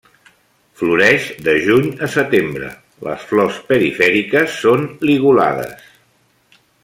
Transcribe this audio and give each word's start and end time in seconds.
Floreix 0.81 1.27
de 1.47 1.53
juny 1.65 1.85
a 2.07 2.09
setembre, 2.15 2.71
les 3.09 3.27
flors 3.33 3.61
perifèriques 3.73 4.57
són 4.65 4.89
ligulades. 5.11 5.87